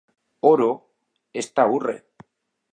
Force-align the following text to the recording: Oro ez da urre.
Oro 0.51 0.69
ez 1.43 1.45
da 1.61 1.69
urre. 1.77 1.97